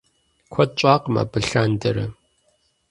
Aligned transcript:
Куэд 0.51 0.71
щӀакъым 0.79 1.15
абы 1.21 1.39
лъандэрэ. 1.47 2.05